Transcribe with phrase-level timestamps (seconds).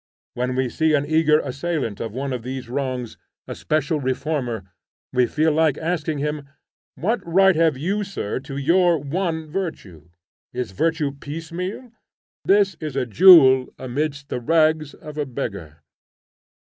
[0.33, 4.63] When we see an eager assailant of one of these wrongs, a special reformer,
[5.13, 6.49] we feel like asking him,
[6.95, 10.09] What right have you, sir, to your one virtue?
[10.53, 11.91] Is virtue piecemeal?
[12.43, 15.83] This is a jewel amidst the rags of a beggar.